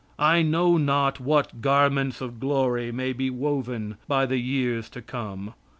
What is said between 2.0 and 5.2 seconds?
of glory may be woven by the years to